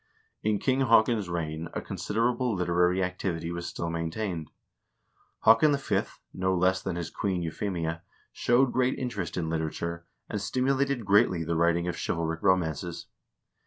In 0.41 0.57
King 0.57 0.81
Haakon's 0.87 1.29
reign 1.29 1.67
a 1.75 1.79
considerable 1.81 2.55
literary 2.55 3.03
activity 3.03 3.51
was 3.51 3.67
still 3.67 3.91
maintained. 3.91 4.49
Haakon 5.45 5.77
V., 5.77 6.01
no 6.33 6.55
less 6.55 6.81
than 6.81 6.95
his 6.95 7.11
queen, 7.11 7.43
Kuphemia, 7.43 8.01
showed 8.33 8.73
great 8.73 8.97
interest 8.97 9.37
in 9.37 9.47
literature, 9.47 10.07
and 10.27 10.41
stimulated 10.41 11.05
greatly 11.05 11.43
the 11.43 11.55
writing 11.55 11.87
of 11.87 11.95
chivalric 12.03 12.41
romances. 12.41 13.05